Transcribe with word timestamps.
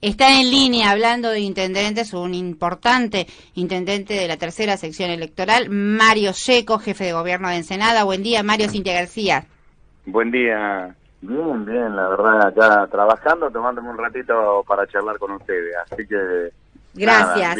Está 0.00 0.40
en 0.40 0.50
línea 0.50 0.92
hablando 0.92 1.30
de 1.30 1.40
intendentes, 1.40 2.12
un 2.12 2.32
importante 2.32 3.26
intendente 3.54 4.14
de 4.14 4.28
la 4.28 4.36
tercera 4.36 4.76
sección 4.76 5.10
electoral, 5.10 5.70
Mario 5.70 6.32
Seco, 6.32 6.78
jefe 6.78 7.04
de 7.04 7.12
gobierno 7.12 7.48
de 7.48 7.56
Ensenada. 7.56 8.04
Buen 8.04 8.22
día, 8.22 8.44
Mario 8.44 8.68
Cintia 8.68 8.94
García. 8.94 9.44
Buen 10.06 10.30
día. 10.30 10.94
Bien, 11.20 11.64
bien, 11.64 11.96
la 11.96 12.08
verdad, 12.10 12.46
acá 12.46 12.86
trabajando, 12.88 13.50
tomándome 13.50 13.90
un 13.90 13.98
ratito 13.98 14.64
para 14.68 14.86
charlar 14.86 15.18
con 15.18 15.32
ustedes. 15.32 15.74
Así 15.90 16.06
que 16.06 16.52
Gracias. 16.94 17.56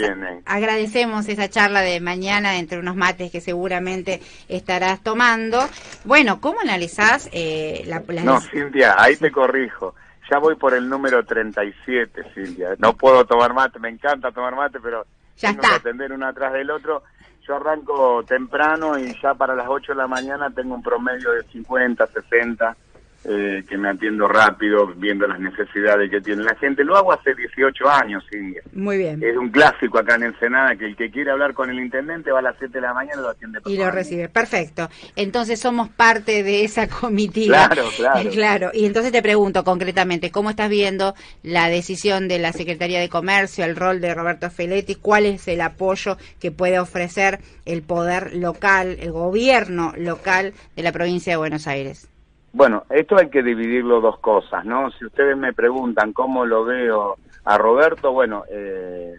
Agradecemos 0.47 1.29
esa 1.29 1.49
charla 1.49 1.81
de 1.81 2.01
mañana 2.01 2.59
entre 2.59 2.79
unos 2.79 2.97
mates 2.97 3.31
que 3.31 3.41
seguramente 3.41 4.21
estarás 4.49 5.03
tomando. 5.03 5.61
Bueno, 6.05 6.41
¿cómo 6.41 6.61
analizás 6.61 7.29
eh, 7.33 7.83
la, 7.87 8.01
No, 8.23 8.41
Cintia, 8.41 8.97
ahí 8.99 9.17
te 9.17 9.31
corrijo. 9.31 9.95
Ya 10.31 10.39
voy 10.39 10.57
por 10.57 10.75
el 10.75 10.89
número 10.89 11.25
37, 11.25 12.33
Cintia. 12.35 12.75
No 12.79 12.93
puedo 12.93 13.25
tomar 13.25 13.55
mate, 13.55 13.79
me 13.79 13.89
encanta 13.89 14.31
tomar 14.31 14.55
mate, 14.55 14.79
pero 14.81 15.07
ya 15.37 15.51
tengo 15.51 15.63
que 15.63 15.75
atender 15.75 16.13
uno 16.13 16.27
atrás 16.27 16.53
del 16.53 16.71
otro. 16.71 17.03
Yo 17.47 17.57
arranco 17.57 18.23
temprano 18.25 18.99
y 18.99 19.19
ya 19.23 19.33
para 19.35 19.55
las 19.55 19.69
8 19.69 19.93
de 19.93 19.99
la 19.99 20.07
mañana 20.07 20.51
tengo 20.51 20.75
un 20.75 20.83
promedio 20.83 21.33
de 21.33 21.43
50, 21.45 22.07
60 22.07 22.77
eh, 23.25 23.65
que 23.69 23.77
me 23.77 23.89
atiendo 23.89 24.29
rápido, 24.29 24.87
viendo 24.97 25.27
las 25.27 25.41
necesidades 25.41 26.09
que 26.09 26.21
tiene 26.21 26.45
la 26.45 26.55
gente. 26.55 26.85
Lo 26.85 26.97
hago 26.97 27.13
hace 27.13 27.35
18 27.35 27.89
años. 27.89 28.25
Muy 28.73 28.97
bien. 28.97 29.23
Es 29.23 29.37
un 29.37 29.51
clásico 29.51 29.99
acá 29.99 30.15
en 30.15 30.23
Ensenada 30.23 30.77
que 30.77 30.87
el 30.87 30.97
que 30.97 31.11
quiere 31.11 31.33
hablar 31.33 31.53
con 31.53 31.69
el 31.69 31.81
intendente 31.81 32.31
va 32.31 32.39
a 32.39 32.43
las 32.43 32.57
7 32.59 32.73
de 32.73 32.81
la 32.81 32.95
mañana 32.95 33.21
y 33.21 33.23
lo 33.23 33.31
atiende. 33.31 33.61
Y 33.67 33.77
lo 33.77 33.91
recibe, 33.91 34.29
perfecto. 34.29 34.89
Entonces 35.17 35.59
somos 35.59 35.89
parte 35.89 36.45
de 36.45 36.65
esa 36.65 36.89
comitiva. 36.89 37.67
Claro, 37.67 37.89
claro. 37.97 38.31
claro. 38.33 38.71
Y 38.73 38.87
entonces 38.87 39.11
te 39.11 39.21
pregunto 39.21 39.65
concretamente, 39.65 40.31
¿cómo 40.31 40.51
estás 40.51 40.71
viendo 40.71 41.15
la 41.43 41.69
decisión 41.69 42.29
de 42.29 42.39
la 42.39 42.53
Secretaría 42.53 43.01
de 43.01 43.09
Comercio, 43.09 43.65
el 43.65 43.75
rol 43.75 44.01
de 44.01 44.15
Roberto 44.15 44.49
Feletti? 44.49 44.95
¿Cuál 44.95 45.27
es 45.27 45.49
el 45.49 45.61
apoyo 45.61 46.19
que 46.41 46.53
puede 46.53 46.79
ofrecer 46.79 47.41
el 47.65 47.83
poder 47.83 48.37
local, 48.37 48.97
el 49.01 49.11
gobierno 49.11 49.93
local 49.97 50.55
de 50.77 50.83
la 50.83 50.93
provincia 50.93 51.33
de 51.33 51.37
Buenos 51.37 51.67
Aires? 51.67 52.09
Bueno, 52.53 52.85
esto 52.89 53.19
hay 53.19 53.29
que 53.29 53.43
dividirlo 53.43 54.01
dos 54.01 54.19
cosas, 54.21 54.65
¿no? 54.65 54.91
Si 54.93 55.05
ustedes 55.05 55.37
me 55.37 55.53
preguntan 55.53 56.13
cómo 56.13 56.47
lo 56.47 56.65
veo 56.65 57.17
a 57.45 57.59
Roberto, 57.59 58.13
bueno, 58.13 58.45
eh, 58.51 59.15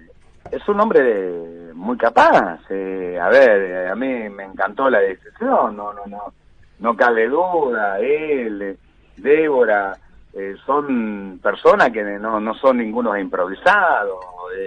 es 0.51 0.67
un 0.67 0.79
hombre 0.81 1.71
muy 1.73 1.95
capaz. 1.97 2.59
Eh, 2.69 3.19
a 3.21 3.29
ver, 3.29 3.61
eh, 3.61 3.89
a 3.89 3.95
mí 3.95 4.29
me 4.29 4.45
encantó 4.45 4.89
la 4.89 4.99
decisión, 4.99 5.77
no, 5.77 5.93
no, 5.93 6.05
no, 6.07 6.33
no 6.79 6.95
cabe 6.95 7.27
duda. 7.27 7.99
Él, 7.99 8.77
Débora, 9.17 9.95
son 10.65 11.39
personas 11.41 11.91
que 11.91 12.03
no, 12.03 12.39
no 12.39 12.53
son 12.55 12.77
ningunos 12.77 13.17
improvisados. 13.19 14.19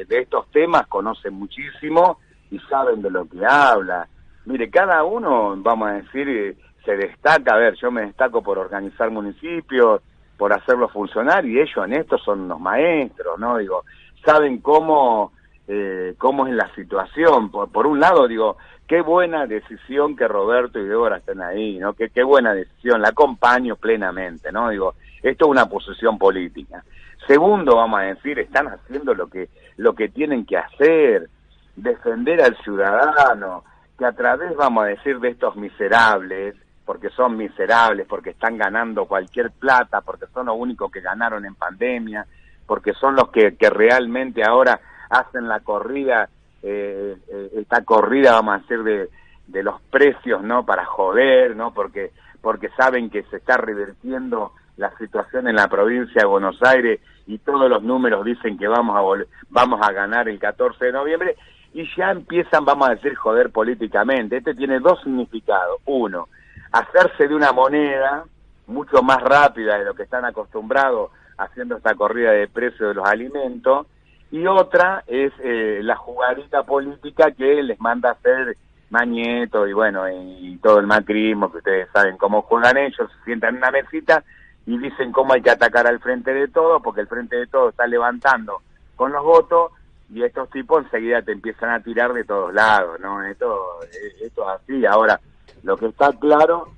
de 0.08 0.18
estos 0.18 0.48
temas 0.50 0.86
conocen 0.86 1.34
muchísimo 1.34 2.18
y 2.50 2.58
saben 2.60 3.02
de 3.02 3.10
lo 3.10 3.24
que 3.24 3.44
habla. 3.44 4.06
Mire, 4.44 4.70
cada 4.70 5.04
uno, 5.04 5.54
vamos 5.56 5.88
a 5.88 5.92
decir, 5.94 6.56
se 6.84 6.96
destaca, 6.96 7.54
a 7.54 7.58
ver, 7.58 7.74
yo 7.74 7.90
me 7.90 8.02
destaco 8.02 8.42
por 8.42 8.58
organizar 8.58 9.10
municipios, 9.10 10.02
por 10.36 10.52
hacerlos 10.52 10.90
funcionar 10.92 11.44
y 11.44 11.60
ellos 11.60 11.84
en 11.84 11.92
esto 11.92 12.18
son 12.18 12.40
unos 12.40 12.60
maestros, 12.60 13.38
¿no? 13.38 13.58
Digo, 13.58 13.84
saben 14.24 14.58
cómo, 14.58 15.32
eh, 15.68 16.14
cómo 16.18 16.46
es 16.46 16.54
la 16.54 16.72
situación. 16.74 17.50
Por, 17.50 17.70
por, 17.70 17.86
un 17.86 18.00
lado, 18.00 18.26
digo, 18.26 18.56
qué 18.86 19.02
buena 19.02 19.46
decisión 19.46 20.16
que 20.16 20.26
Roberto 20.26 20.80
y 20.80 20.84
Débora 20.84 21.18
estén 21.18 21.40
ahí, 21.42 21.78
¿no? 21.78 21.92
Qué, 21.94 22.10
qué 22.10 22.24
buena 22.24 22.54
decisión, 22.54 23.02
la 23.02 23.10
acompaño 23.10 23.76
plenamente, 23.76 24.50
¿no? 24.50 24.70
Digo, 24.70 24.94
esto 25.22 25.44
es 25.44 25.50
una 25.50 25.66
posición 25.66 26.18
política. 26.18 26.82
Segundo, 27.26 27.76
vamos 27.76 28.00
a 28.00 28.04
decir, 28.04 28.38
están 28.40 28.66
haciendo 28.66 29.14
lo 29.14 29.28
que, 29.28 29.48
lo 29.76 29.94
que 29.94 30.08
tienen 30.08 30.44
que 30.44 30.56
hacer, 30.56 31.28
defender 31.76 32.42
al 32.42 32.56
ciudadano, 32.58 33.62
que 33.96 34.04
a 34.04 34.12
través, 34.12 34.56
vamos 34.56 34.84
a 34.84 34.88
decir, 34.88 35.20
de 35.20 35.28
estos 35.28 35.54
miserables, 35.54 36.56
porque 36.84 37.10
son 37.10 37.36
miserables, 37.36 38.06
porque 38.08 38.30
están 38.30 38.56
ganando 38.56 39.06
cualquier 39.06 39.50
plata, 39.50 40.00
porque 40.00 40.26
son 40.32 40.46
los 40.46 40.56
únicos 40.58 40.90
que 40.90 41.00
ganaron 41.00 41.44
en 41.44 41.54
pandemia, 41.54 42.26
porque 42.66 42.92
son 42.94 43.14
los 43.16 43.30
que, 43.30 43.54
realmente 43.70 44.42
ahora 44.42 44.80
hacen 45.10 45.48
la 45.48 45.60
corrida, 45.60 46.28
eh, 46.62 47.16
eh, 47.28 47.50
esta 47.56 47.84
corrida, 47.84 48.32
vamos 48.32 48.54
a 48.54 48.58
decir, 48.58 48.82
de, 48.82 49.10
de 49.46 49.62
los 49.62 49.80
precios, 49.82 50.42
¿no? 50.42 50.64
Para 50.64 50.84
joder, 50.84 51.54
¿no? 51.54 51.72
Porque, 51.72 52.10
porque 52.40 52.68
saben 52.70 53.10
que 53.10 53.22
se 53.24 53.36
está 53.36 53.56
revirtiendo 53.56 54.52
la 54.76 54.90
situación 54.96 55.48
en 55.48 55.56
la 55.56 55.68
provincia 55.68 56.22
de 56.22 56.26
Buenos 56.26 56.60
Aires 56.62 57.00
y 57.26 57.38
todos 57.38 57.68
los 57.68 57.82
números 57.82 58.24
dicen 58.24 58.58
que 58.58 58.66
vamos 58.66 58.96
a 58.96 59.24
vamos 59.50 59.80
a 59.82 59.92
ganar 59.92 60.28
el 60.28 60.38
14 60.38 60.86
de 60.86 60.92
noviembre 60.92 61.36
y 61.74 61.88
ya 61.96 62.10
empiezan, 62.10 62.64
vamos 62.64 62.88
a 62.88 62.94
decir, 62.94 63.14
joder 63.14 63.50
políticamente. 63.50 64.38
Este 64.38 64.54
tiene 64.54 64.80
dos 64.80 65.00
significados. 65.02 65.80
Uno, 65.86 66.28
hacerse 66.72 67.28
de 67.28 67.34
una 67.34 67.52
moneda 67.52 68.24
mucho 68.66 69.02
más 69.02 69.20
rápida 69.22 69.78
de 69.78 69.84
lo 69.84 69.94
que 69.94 70.04
están 70.04 70.24
acostumbrados 70.24 71.10
haciendo 71.36 71.76
esta 71.76 71.94
corrida 71.94 72.32
de 72.32 72.48
precios 72.48 72.88
de 72.90 72.94
los 72.94 73.06
alimentos, 73.06 73.86
y 74.30 74.46
otra 74.46 75.04
es 75.06 75.32
eh, 75.40 75.80
la 75.82 75.96
jugadita 75.96 76.62
política 76.62 77.30
que 77.32 77.62
les 77.62 77.78
manda 77.80 78.12
hacer 78.12 78.56
Mañeto 78.92 79.66
y 79.66 79.72
bueno, 79.72 80.06
y, 80.06 80.58
todo 80.62 80.78
el 80.78 80.86
macrismo, 80.86 81.50
que 81.50 81.58
ustedes 81.58 81.88
saben 81.94 82.18
cómo 82.18 82.42
juegan 82.42 82.76
ellos, 82.76 83.10
se 83.10 83.24
sientan 83.24 83.54
en 83.54 83.56
una 83.56 83.70
mesita 83.70 84.22
y 84.66 84.76
dicen 84.76 85.12
cómo 85.12 85.32
hay 85.32 85.40
que 85.40 85.50
atacar 85.50 85.86
al 85.86 85.98
frente 85.98 86.32
de 86.34 86.46
todo, 86.48 86.80
porque 86.80 87.00
el 87.00 87.06
frente 87.06 87.36
de 87.36 87.46
todo 87.46 87.70
está 87.70 87.86
levantando 87.86 88.60
con 88.94 89.10
los 89.10 89.24
votos 89.24 89.72
y 90.10 90.22
estos 90.22 90.50
tipos 90.50 90.84
enseguida 90.84 91.22
te 91.22 91.32
empiezan 91.32 91.70
a 91.70 91.80
tirar 91.80 92.12
de 92.12 92.24
todos 92.24 92.52
lados, 92.52 93.00
¿no? 93.00 93.22
Esto, 93.22 93.80
esto 94.20 94.42
es 94.42 94.60
así. 94.60 94.84
Ahora, 94.84 95.18
lo 95.62 95.76
que 95.76 95.86
está 95.86 96.12
claro 96.12 96.68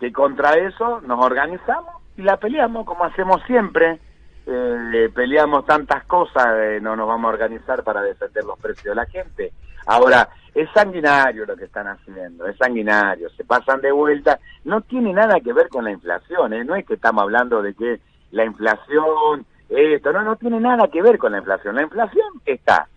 que 0.00 0.12
contra 0.12 0.54
eso 0.54 1.00
nos 1.02 1.24
organizamos 1.24 1.94
y 2.16 2.22
la 2.22 2.36
peleamos 2.36 2.84
como 2.86 3.04
hacemos 3.04 3.42
siempre. 3.46 3.98
Eh, 4.44 5.08
peleamos 5.14 5.64
tantas 5.66 6.04
cosas, 6.04 6.82
no 6.82 6.96
nos 6.96 7.06
vamos 7.06 7.26
a 7.26 7.34
organizar 7.34 7.84
para 7.84 8.02
defender 8.02 8.42
los 8.44 8.58
precios 8.58 8.86
de 8.86 8.94
la 8.96 9.06
gente. 9.06 9.52
Ahora, 9.86 10.28
es 10.54 10.68
sanguinario 10.72 11.46
lo 11.46 11.56
que 11.56 11.64
están 11.64 11.86
haciendo, 11.86 12.46
es 12.46 12.56
sanguinario, 12.56 13.30
se 13.30 13.44
pasan 13.44 13.80
de 13.80 13.90
vuelta, 13.90 14.38
no 14.64 14.80
tiene 14.82 15.12
nada 15.12 15.40
que 15.40 15.52
ver 15.52 15.68
con 15.68 15.84
la 15.84 15.92
inflación, 15.92 16.52
¿eh? 16.52 16.64
no 16.64 16.76
es 16.76 16.84
que 16.84 16.94
estamos 16.94 17.22
hablando 17.22 17.62
de 17.62 17.74
que 17.74 18.00
la 18.32 18.44
inflación, 18.44 19.46
esto, 19.68 20.12
no, 20.12 20.22
no 20.22 20.36
tiene 20.36 20.60
nada 20.60 20.88
que 20.88 21.02
ver 21.02 21.18
con 21.18 21.32
la 21.32 21.38
inflación, 21.38 21.76
la 21.76 21.82
inflación 21.82 22.26
está, 22.44 22.88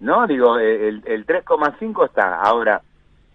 ¿no? 0.00 0.26
Digo, 0.26 0.58
el, 0.58 1.02
el 1.06 1.26
3,5 1.26 2.06
está, 2.06 2.40
ahora, 2.40 2.82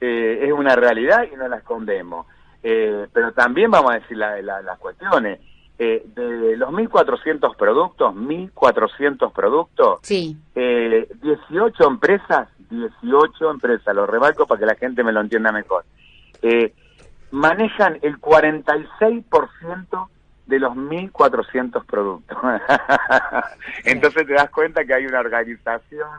eh, 0.06 0.47
es 0.47 0.52
una 0.52 0.75
realidad 0.75 1.25
y 1.31 1.36
no 1.38 1.47
la 1.47 1.56
escondemos. 1.56 2.28
Eh, 2.62 3.08
pero 3.14 3.31
también 3.31 3.72
vamos 3.72 3.91
a 3.91 4.00
decir 4.00 4.18
las 4.18 4.78
cuestiones. 4.80 5.40
Eh, 5.80 6.03
de 6.14 6.58
los 6.58 6.69
1.400 6.72 7.56
productos, 7.56 8.13
1.400 8.13 9.31
productos, 9.31 10.00
sí. 10.02 10.38
18 10.53 11.88
empresas, 11.88 12.50
18 12.69 13.50
empresas, 13.50 13.96
lo 13.96 14.06
remarco 14.06 14.46
para 14.46 14.59
que 14.59 14.66
la 14.66 14.75
gente 14.75 15.03
me 15.03 15.13
lo 15.13 15.22
entienda 15.22 15.52
mejor, 15.53 15.86
manejan 17.31 17.97
el 18.02 18.19
46% 18.19 20.08
de 20.46 20.59
los 20.59 20.74
1.400 20.74 21.86
productos. 21.86 22.38
Entonces 23.86 24.28
te 24.28 24.34
das 24.34 24.50
cuenta 24.52 24.86
que 24.86 24.94
hay 24.94 25.06
una 25.06 25.22
organización 25.22 26.09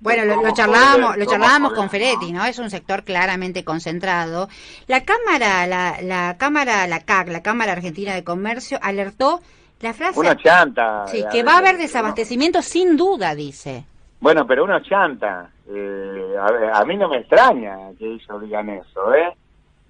bueno, 0.00 0.24
lo, 0.24 0.52
charlábamos, 0.52 1.16
lo 1.16 1.24
charlábamos 1.24 1.72
con 1.72 1.88
Feretti, 1.88 2.32
¿no? 2.32 2.44
Es 2.44 2.58
un 2.58 2.68
sector 2.68 3.04
claramente 3.04 3.64
concentrado. 3.64 4.48
La 4.86 5.04
Cámara, 5.04 5.66
la, 5.66 5.96
la 6.02 6.36
Cámara, 6.38 6.86
la 6.86 7.00
CAC, 7.00 7.28
la 7.28 7.42
Cámara 7.42 7.72
Argentina 7.72 8.14
de 8.14 8.22
Comercio, 8.22 8.78
alertó 8.82 9.40
la 9.80 9.94
frase... 9.94 10.18
Una 10.18 10.36
chanta. 10.36 11.06
Sí, 11.06 11.24
que 11.30 11.42
va 11.42 11.54
a 11.54 11.58
haber 11.58 11.78
desabastecimiento 11.78 12.60
sin 12.62 12.96
duda, 12.96 13.34
dice. 13.34 13.84
Bueno, 14.20 14.46
pero 14.46 14.64
una 14.64 14.82
chanta. 14.82 15.50
Eh, 15.68 16.34
a, 16.38 16.80
a, 16.80 16.84
mí 16.84 16.96
no 16.96 17.08
me 17.08 17.18
extraña 17.18 17.76
que 17.98 18.06
ellos 18.14 18.42
digan 18.42 18.68
eso, 18.70 19.14
¿eh? 19.14 19.32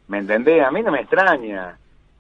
¿Me 0.09 0.19
entendés? 0.19 0.65
A 0.65 0.71
mí 0.71 0.83
no 0.83 0.93
me 0.93 1.01
extraña. 1.01 1.77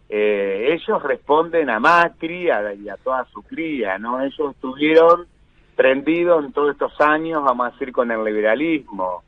Eh, 0.08 0.72
ellos 0.72 1.02
responden 1.02 1.70
a 1.70 1.80
Macri 1.80 2.46
y 2.46 2.88
a 2.88 2.96
toda 3.02 3.25
su 3.32 3.42
cría, 3.42 3.98
¿no? 3.98 4.20
Ellos 4.20 4.52
estuvieron 4.52 5.26
prendido 5.75 6.41
en 6.41 6.53
todos 6.53 6.73
estos 6.73 7.00
años, 7.00 7.43
vamos 7.43 7.67
a 7.67 7.71
decir, 7.71 7.93
con 7.93 8.11
el 8.11 8.25
liberalismo. 8.25 9.23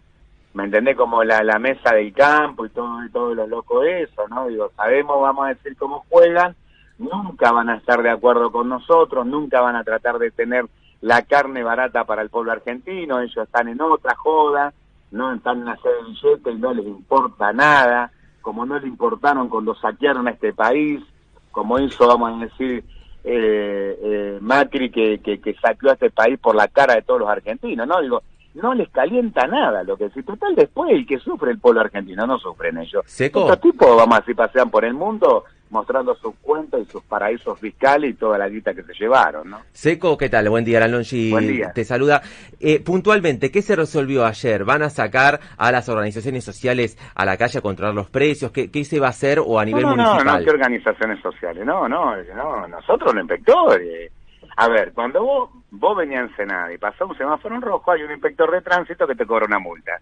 ¿Me 0.55 0.65
entendés? 0.65 0.97
Como 0.97 1.23
la, 1.23 1.43
la 1.45 1.59
mesa 1.59 1.95
del 1.95 2.13
campo 2.13 2.65
y 2.65 2.71
todo, 2.71 3.05
y 3.05 3.11
todo 3.11 3.35
lo 3.35 3.47
loco 3.47 3.81
de 3.81 4.05
eso, 4.05 4.27
¿no? 4.29 4.47
Digo, 4.47 4.71
sabemos, 4.75 5.21
vamos 5.21 5.47
a 5.47 5.49
decir, 5.51 5.77
cómo 5.77 6.05
juegan, 6.09 6.57
nunca 6.99 7.53
van 7.53 7.69
a 7.69 7.77
estar 7.77 8.03
de 8.03 8.11
acuerdo 8.11 8.51
con 8.51 8.69
nosotros, 8.69 9.27
nunca 9.27 9.61
van 9.61 9.77
a 9.77 9.85
tratar 9.85 10.19
de 10.19 10.31
tener 10.31 10.67
la 11.03 11.23
carne 11.23 11.63
barata 11.63 12.05
para 12.05 12.23
el 12.23 12.31
pueblo 12.31 12.53
argentino, 12.53 13.21
ellos 13.21 13.37
están 13.37 13.69
en 13.69 13.81
otra 13.81 14.15
joda, 14.17 14.73
no 15.11 15.33
están 15.33 15.61
en 15.61 15.69
hacer 15.69 15.93
billetes 16.07 16.55
y 16.55 16.59
no 16.59 16.73
les 16.73 16.87
importa 16.87 17.53
nada, 17.53 18.11
como 18.41 18.65
no 18.65 18.79
les 18.79 18.87
importaron 18.87 19.49
cuando 19.49 19.75
saquearon 19.75 20.27
a 20.27 20.31
este 20.31 20.53
país, 20.53 21.03
como 21.51 21.79
hizo, 21.79 22.07
vamos 22.07 22.41
a 22.41 22.45
decir, 22.45 22.85
eh, 23.28 23.99
eh, 24.02 24.38
Macri 24.40 24.90
que, 24.90 25.19
que, 25.19 25.40
que 25.40 25.55
saqueó 25.55 25.90
a 25.90 25.94
este 25.94 26.11
país 26.11 26.38
por 26.38 26.55
la 26.55 26.69
cara 26.69 26.94
de 26.94 27.02
todos 27.02 27.20
los 27.20 27.28
argentinos, 27.28 27.87
¿no? 27.87 28.00
Digo, 28.00 28.23
no 28.55 28.73
les 28.73 28.88
calienta 28.88 29.46
nada 29.46 29.82
lo 29.82 29.96
que 29.96 30.08
si 30.11 30.23
total 30.23 30.55
después 30.55 30.90
el 30.93 31.06
que 31.06 31.19
sufre 31.19 31.50
el 31.50 31.58
pueblo 31.58 31.81
argentino 31.81 32.26
no 32.26 32.38
sufren 32.38 32.78
ellos 32.78 33.02
Seco. 33.05 33.40
estos 33.40 33.61
tipos 33.61 33.96
vamos 33.96 34.19
así 34.19 34.32
pasean 34.32 34.70
por 34.70 34.84
el 34.84 34.94
mundo 34.94 35.44
mostrando 35.71 36.15
sus 36.17 36.35
cuentas 36.37 36.81
y 36.81 36.85
sus 36.87 37.03
paraísos 37.03 37.59
fiscales 37.59 38.11
y 38.11 38.15
toda 38.15 38.39
la 38.39 38.49
guita 38.49 38.73
que 38.73 38.83
se 38.83 38.93
llevaron 38.95 39.51
no 39.51 39.61
Seco, 39.73 40.17
¿qué 40.17 40.29
tal? 40.29 40.49
Buen 40.49 40.65
día, 40.65 40.83
Alongi 40.83 41.31
Buen 41.31 41.49
día. 41.49 41.73
te 41.73 41.85
saluda. 41.85 42.23
Eh, 42.61 42.81
puntualmente, 42.81 43.51
¿qué 43.51 43.63
se 43.63 43.77
resolvió 43.77 44.25
ayer? 44.25 44.65
¿Van 44.65 44.83
a 44.83 44.91
sacar 44.91 45.41
a 45.57 45.73
las 45.73 45.89
organizaciones 45.89 46.45
sociales 46.45 46.97
a 47.15 47.25
la 47.25 47.37
calle 47.37 47.59
a 47.59 47.63
controlar 47.63 47.95
los 47.95 48.09
precios? 48.09 48.53
¿Qué, 48.53 48.71
qué 48.71 48.85
se 48.85 49.01
va 49.01 49.09
a 49.09 49.11
hacer 49.11 49.41
o 49.45 49.59
a 49.59 49.65
nivel 49.65 49.83
no, 49.83 49.97
no, 49.97 50.19
no, 50.19 50.25
no, 50.25 50.45
¿qué 50.45 50.51
organizaciones 50.51 51.21
sociales? 51.21 51.65
No, 51.67 51.89
no, 51.89 52.17
no, 52.35 52.69
nosotros 52.69 53.12
los 53.12 53.23
inspectores. 53.23 54.12
A 54.57 54.69
ver, 54.69 54.93
cuando 54.93 55.23
vos, 55.23 55.51
vos 55.71 55.97
venías 55.97 56.31
en 56.31 56.37
Senada 56.37 56.73
y 56.73 56.79
pasó 56.79 57.07
un 57.07 57.17
semáforo 57.17 57.55
en 57.55 57.62
rojo, 57.62 57.91
hay 57.91 58.03
un 58.03 58.12
inspector 58.12 58.51
de 58.51 58.62
tránsito 58.62 59.07
que 59.07 59.15
te 59.15 59.27
cobra 59.27 59.47
una 59.47 59.59
multa. 59.59 59.93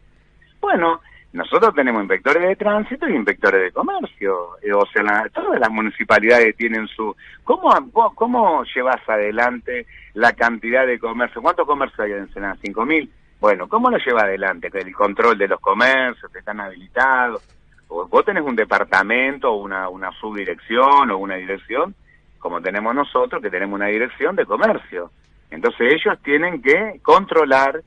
Bueno, 0.61 1.01
nosotros 1.35 1.75
tenemos 1.75 2.01
inspectores 2.03 2.43
de 2.45 2.57
tránsito 2.57 3.09
y 3.09 3.15
inspectores 3.17 3.63
de 3.63 3.73
comercio. 3.73 4.57
Eh, 4.63 4.73
o 4.73 4.87
sea, 4.87 5.03
la- 5.03 5.29
todas 5.35 5.59
las 5.61 5.69
municipalidades 5.71 6.57
tienen 6.57 6.87
su... 6.89 7.15
¿Cómo, 7.43 7.71
¿Cómo 8.15 8.63
llevas 8.75 9.07
adelante 9.09 9.87
la 10.15 10.33
cantidad 10.33 10.87
de 10.87 10.99
comercio? 10.99 11.43
¿Cuántos 11.43 11.67
comercios 11.67 11.99
hay 12.01 12.13
en 12.13 12.33
Senada? 12.33 12.55
¿5.000? 12.63 13.09
Bueno, 13.41 13.69
¿cómo 13.69 13.91
lo 13.91 13.99
lleva 13.99 14.23
adelante? 14.23 14.71
El 14.73 14.95
control 14.95 15.37
de 15.37 15.49
los 15.49 15.61
comercios, 15.61 16.31
que 16.33 16.39
están 16.39 16.61
habilitados. 16.61 17.43
O 17.89 18.07
vos 18.07 18.25
tenés 18.25 18.45
un 18.45 18.57
departamento, 18.57 19.53
una, 19.55 19.89
una 19.89 20.13
subdirección 20.13 21.11
o 21.11 21.19
una 21.19 21.35
dirección, 21.35 21.95
como 22.39 22.61
tenemos 22.63 22.95
nosotros, 22.95 23.43
que 23.43 23.51
tenemos 23.51 23.75
una 23.77 23.89
dirección 23.89 24.37
de 24.37 24.47
comercio. 24.47 25.11
Entonces 25.51 25.95
ellos 25.95 26.17
tienen 26.23 26.63
que 26.63 27.01
controlar 27.03 27.83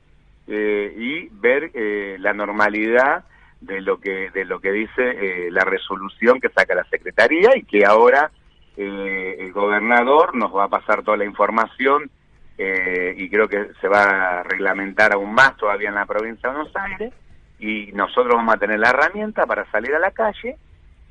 eh, 0.46 0.94
y 0.96 1.28
ver 1.32 1.70
eh, 1.74 2.16
la 2.20 2.32
normalidad 2.34 3.24
de 3.60 3.80
lo 3.80 3.98
que 4.00 4.30
de 4.30 4.44
lo 4.44 4.60
que 4.60 4.70
dice 4.72 4.92
eh, 5.02 5.50
la 5.50 5.64
resolución 5.64 6.40
que 6.40 6.48
saca 6.50 6.74
la 6.74 6.84
secretaría 6.84 7.56
y 7.56 7.64
que 7.64 7.84
ahora 7.84 8.30
eh, 8.76 9.36
el 9.40 9.52
gobernador 9.52 10.36
nos 10.36 10.54
va 10.54 10.64
a 10.64 10.68
pasar 10.68 11.02
toda 11.02 11.16
la 11.16 11.24
información 11.24 12.10
eh, 12.56 13.14
y 13.16 13.28
creo 13.28 13.48
que 13.48 13.68
se 13.80 13.88
va 13.88 14.40
a 14.40 14.42
reglamentar 14.44 15.12
aún 15.12 15.32
más 15.34 15.56
todavía 15.56 15.88
en 15.88 15.96
la 15.96 16.06
provincia 16.06 16.48
de 16.48 16.54
Buenos 16.56 16.76
Aires 16.76 17.12
y 17.58 17.90
nosotros 17.92 18.34
vamos 18.36 18.54
a 18.54 18.58
tener 18.58 18.78
la 18.78 18.90
herramienta 18.90 19.44
para 19.46 19.68
salir 19.72 19.92
a 19.94 19.98
la 19.98 20.12
calle 20.12 20.56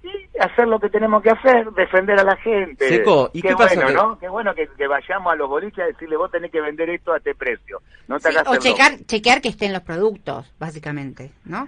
y 0.04 0.38
hacer 0.40 0.68
lo 0.70 0.80
que 0.80 0.90
tenemos 0.90 1.22
que 1.22 1.32
hacer, 1.32 1.70
defender 1.72 2.18
a 2.20 2.24
la 2.24 2.38
gente. 2.38 2.88
Seco, 2.88 3.30
¿y 3.34 3.42
qué, 3.42 3.50
qué 3.50 3.56
pasa 3.56 3.74
bueno, 3.76 3.88
que- 3.88 3.94
¿no? 3.94 4.20
Qué 4.20 4.30
bueno 4.30 4.56
que, 4.56 4.68
que 4.78 4.88
vayamos 4.88 5.34
a 5.34 5.36
los 5.36 5.50
boliches 5.50 5.80
a 5.84 5.88
decirle 5.88 6.16
vos 6.16 6.32
tenés 6.32 6.52
que 6.52 6.62
vender 6.62 6.90
esto 6.92 7.12
a 7.14 7.18
este 7.18 7.36
precio. 7.36 7.82
No 8.08 8.18
te 8.20 8.32
Sí, 8.32 8.38
hagas 8.38 8.48
o 8.48 8.58
checar, 8.62 8.94
chequear 9.06 9.42
que 9.42 9.50
estén 9.50 9.74
los 9.74 9.82
productos, 9.82 10.54
básicamente, 10.60 11.32
¿no? 11.44 11.68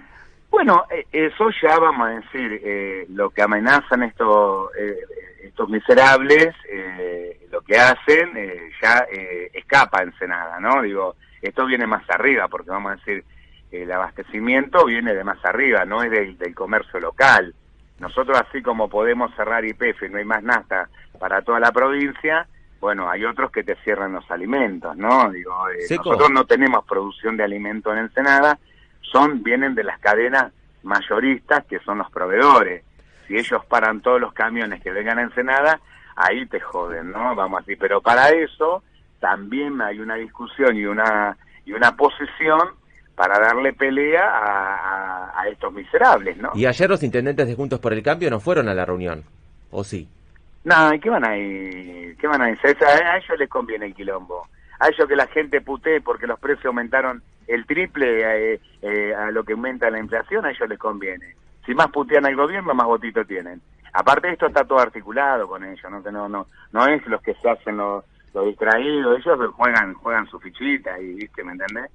Bueno, 0.50 0.84
eh, 0.90 1.06
eso 1.12 1.48
ya 1.62 1.78
vamos 1.78 2.08
a 2.08 2.10
decir, 2.10 2.60
eh, 2.64 3.06
lo 3.10 3.30
que 3.30 3.42
amenazan 3.42 4.02
estos 4.02 4.70
eh, 4.76 4.98
estos 5.42 5.68
miserables, 5.68 6.54
eh, 6.68 7.46
lo 7.50 7.60
que 7.62 7.76
hacen 7.76 8.36
eh, 8.36 8.70
ya 8.80 9.06
eh, 9.10 9.50
escapa 9.54 10.02
en 10.02 10.16
Senada, 10.18 10.60
¿no? 10.60 10.82
Digo, 10.82 11.16
esto 11.42 11.66
viene 11.66 11.86
más 11.86 12.08
arriba, 12.10 12.48
porque 12.48 12.70
vamos 12.70 12.92
a 12.92 12.96
decir, 12.96 13.24
el 13.70 13.90
abastecimiento 13.90 14.84
viene 14.84 15.14
de 15.14 15.24
más 15.24 15.42
arriba, 15.44 15.84
no 15.84 16.02
es 16.02 16.10
del, 16.10 16.36
del 16.38 16.54
comercio 16.54 17.00
local. 17.00 17.54
Nosotros 17.98 18.40
así 18.40 18.62
como 18.62 18.88
podemos 18.88 19.34
cerrar 19.36 19.64
IPF 19.64 20.04
y 20.04 20.08
no 20.08 20.18
hay 20.18 20.24
más 20.24 20.42
nafta 20.42 20.88
para 21.18 21.42
toda 21.42 21.60
la 21.60 21.70
provincia, 21.72 22.46
bueno, 22.80 23.10
hay 23.10 23.24
otros 23.26 23.50
que 23.50 23.62
te 23.62 23.76
cierran 23.84 24.12
los 24.12 24.30
alimentos, 24.30 24.96
¿no? 24.96 25.30
Digo, 25.30 25.52
eh, 25.68 25.96
nosotros 25.96 26.30
no 26.30 26.44
tenemos 26.46 26.84
producción 26.86 27.36
de 27.36 27.44
alimentos 27.44 27.92
en 27.92 27.98
Ensenada, 28.04 28.58
son 29.02 29.42
vienen 29.42 29.74
de 29.74 29.84
las 29.84 29.98
cadenas 30.00 30.52
mayoristas 30.82 31.64
que 31.66 31.78
son 31.80 31.98
los 31.98 32.10
proveedores. 32.10 32.82
Si 33.26 33.36
ellos 33.36 33.64
paran 33.66 34.00
todos 34.00 34.20
los 34.20 34.32
camiones 34.32 34.82
que 34.82 34.90
vengan 34.90 35.18
a 35.18 35.22
Ensenada, 35.22 35.80
ahí 36.16 36.46
te 36.46 36.60
joden, 36.60 37.12
¿no? 37.12 37.34
Vamos 37.34 37.58
a 37.58 37.60
decir, 37.62 37.78
pero 37.78 38.00
para 38.00 38.28
eso 38.30 38.82
también 39.20 39.80
hay 39.80 40.00
una 40.00 40.14
discusión 40.16 40.76
y 40.76 40.84
una 40.86 41.36
y 41.66 41.72
una 41.72 41.94
posición 41.96 42.60
para 43.14 43.38
darle 43.38 43.72
pelea 43.74 44.22
a, 44.24 44.74
a- 45.34 45.40
a 45.42 45.48
estos 45.48 45.72
miserables, 45.72 46.36
¿no? 46.38 46.50
Y 46.54 46.66
ayer 46.66 46.88
los 46.88 47.02
intendentes 47.02 47.46
de 47.46 47.54
Juntos 47.54 47.78
por 47.78 47.92
el 47.92 48.02
Cambio 48.02 48.30
no 48.30 48.40
fueron 48.40 48.68
a 48.68 48.74
la 48.74 48.84
reunión, 48.86 49.22
¿o 49.70 49.84
sí? 49.84 50.08
No, 50.64 50.92
¿y 50.94 50.98
qué 51.00 51.10
van 51.10 51.24
a 51.26 51.36
ir? 51.36 52.16
¿Qué 52.16 52.26
van 52.26 52.40
a 52.42 52.50
ir? 52.50 52.58
A 52.86 53.16
ellos 53.18 53.38
les 53.38 53.48
conviene 53.48 53.86
el 53.86 53.94
quilombo. 53.94 54.48
A 54.80 54.88
ellos 54.88 55.08
que 55.08 55.16
la 55.16 55.26
gente 55.28 55.60
putee 55.60 56.00
porque 56.00 56.26
los 56.26 56.40
precios 56.40 56.66
aumentaron 56.66 57.22
el 57.46 57.66
triple 57.66 58.54
eh, 58.54 58.60
eh, 58.82 59.14
a 59.14 59.30
lo 59.30 59.44
que 59.44 59.52
aumenta 59.52 59.90
la 59.90 59.98
inflación, 59.98 60.44
a 60.44 60.50
ellos 60.50 60.68
les 60.68 60.78
conviene. 60.78 61.34
Si 61.66 61.74
más 61.74 61.88
putean 61.88 62.26
al 62.26 62.36
gobierno, 62.36 62.74
más 62.74 62.86
votito 62.86 63.24
tienen. 63.24 63.60
Aparte 63.92 64.32
esto 64.32 64.46
está 64.46 64.64
todo 64.64 64.78
articulado 64.78 65.48
con 65.48 65.64
ellos, 65.64 65.90
¿no? 65.90 66.02
Que 66.02 66.12
no, 66.12 66.28
no, 66.28 66.46
no 66.72 66.86
es 66.86 67.04
los 67.06 67.20
que 67.22 67.34
se 67.34 67.50
hacen 67.50 67.76
los, 67.76 68.04
los 68.32 68.46
distraídos, 68.46 69.18
ellos 69.18 69.54
juegan, 69.54 69.94
juegan 69.94 70.26
su 70.26 70.38
fichita 70.38 70.98
y, 71.00 71.14
¿viste? 71.14 71.42
¿Me 71.44 71.52
entendés? 71.52 71.90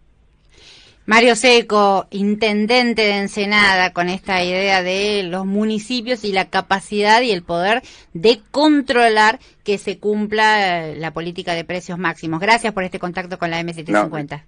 Mario 1.06 1.36
Seco, 1.36 2.08
intendente 2.10 3.04
de 3.04 3.18
Ensenada, 3.20 3.94
con 3.94 4.10
esta 4.10 4.44
idea 4.44 4.82
de 4.82 5.22
los 5.24 5.46
municipios 5.46 6.24
y 6.24 6.32
la 6.32 6.50
capacidad 6.50 7.22
y 7.22 7.32
el 7.32 7.44
poder 7.44 7.84
de 8.14 8.42
controlar 8.50 9.40
que 9.64 9.78
se 9.78 10.00
cumpla 10.00 10.90
eh, 10.90 10.96
la 10.96 11.12
política 11.12 11.54
de 11.54 11.64
precios 11.64 12.00
máximos. 12.00 12.40
Gracias 12.40 12.74
por 12.74 12.84
este 12.84 12.98
contacto 12.98 13.38
con 13.38 13.52
la 13.52 13.62
M750. 13.62 14.44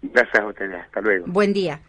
Gracias 0.00 0.42
a 0.42 0.46
ustedes, 0.46 0.80
hasta 0.82 1.00
luego. 1.02 1.26
Buen 1.26 1.52
día. 1.52 1.80